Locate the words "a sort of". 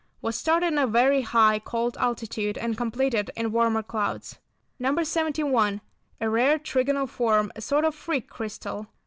7.55-7.93